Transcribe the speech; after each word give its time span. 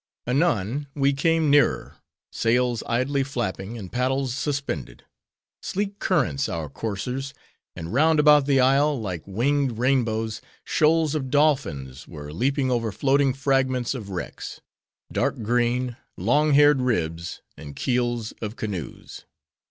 Anon 0.25 0.87
we 0.95 1.13
came 1.13 1.51
nearer; 1.51 1.97
sails 2.31 2.81
idly 2.87 3.21
flapping, 3.21 3.77
and 3.77 3.91
paddles 3.91 4.33
suspended; 4.33 5.05
sleek 5.61 5.99
currents 5.99 6.49
our 6.49 6.69
coursers. 6.69 7.35
And 7.75 7.93
round 7.93 8.19
about 8.19 8.47
the 8.47 8.59
isle, 8.59 8.99
like 8.99 9.21
winged 9.27 9.77
rainbows, 9.77 10.41
shoals 10.63 11.13
of 11.13 11.29
dolphins 11.29 12.07
were 12.07 12.33
leaping 12.33 12.71
over 12.71 12.91
floating 12.91 13.31
fragments 13.31 13.93
of 13.93 14.09
wrecks:— 14.09 14.59
dark 15.11 15.43
green, 15.43 15.97
long 16.17 16.53
haired 16.53 16.81
ribs, 16.81 17.43
and 17.55 17.75
keels 17.75 18.31
of 18.41 18.55
canoes. 18.55 19.25